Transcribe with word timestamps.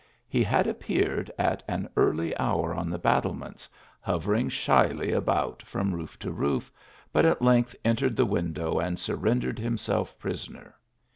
He 0.27 0.41
had 0.43 0.65
appeared 0.65 1.29
at 1.37 1.61
an 1.67 1.87
early 1.95 2.35
hour 2.39 2.73
on 2.73 2.89
the 2.89 2.97
battlements, 2.97 3.69
hovering 3.99 4.49
shyly 4.49 5.11
about 5.11 5.61
from 5.61 5.93
roof 5.93 6.17
to 6.21 6.31
roof, 6.31 6.71
but 7.13 7.23
at 7.23 7.39
length 7.43 7.75
entered 7.85 8.15
the 8.15 8.25
window 8.25 8.77
jmu 8.79 8.97
surrendered 8.97 9.59
himself 9.59 10.17
prisoner. 10.17 10.73